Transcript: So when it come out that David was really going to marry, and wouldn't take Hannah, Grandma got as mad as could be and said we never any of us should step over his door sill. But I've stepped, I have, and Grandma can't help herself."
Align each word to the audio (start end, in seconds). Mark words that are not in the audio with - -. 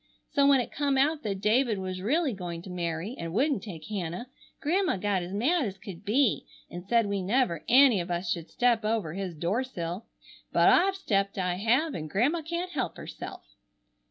So 0.31 0.47
when 0.47 0.59
it 0.59 0.71
come 0.71 0.97
out 0.97 1.21
that 1.21 1.41
David 1.41 1.77
was 1.77 2.01
really 2.01 2.33
going 2.33 2.63
to 2.63 2.71
marry, 2.71 3.13
and 3.19 3.31
wouldn't 3.35 3.61
take 3.61 3.85
Hannah, 3.85 4.29
Grandma 4.59 4.97
got 4.97 5.21
as 5.21 5.31
mad 5.31 5.67
as 5.67 5.77
could 5.77 6.03
be 6.03 6.47
and 6.71 6.83
said 6.83 7.05
we 7.05 7.21
never 7.21 7.63
any 7.69 8.01
of 8.01 8.09
us 8.09 8.31
should 8.31 8.49
step 8.49 8.83
over 8.83 9.13
his 9.13 9.35
door 9.35 9.63
sill. 9.63 10.07
But 10.51 10.69
I've 10.69 10.95
stepped, 10.95 11.37
I 11.37 11.57
have, 11.57 11.93
and 11.93 12.09
Grandma 12.09 12.41
can't 12.41 12.71
help 12.71 12.97
herself." 12.97 13.43